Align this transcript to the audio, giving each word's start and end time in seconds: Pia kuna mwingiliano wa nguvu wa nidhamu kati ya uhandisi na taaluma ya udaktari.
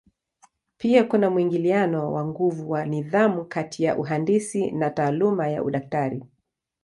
Pia 0.77 1.03
kuna 1.03 1.29
mwingiliano 1.29 2.13
wa 2.13 2.25
nguvu 2.25 2.71
wa 2.71 2.85
nidhamu 2.85 3.45
kati 3.45 3.83
ya 3.83 3.97
uhandisi 3.97 4.71
na 4.71 4.89
taaluma 4.89 5.47
ya 5.47 5.63
udaktari. 5.63 6.23